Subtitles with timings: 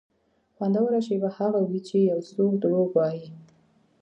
[0.55, 3.27] خوندوره شېبه هغه وي چې یو څوک دروغ وایي.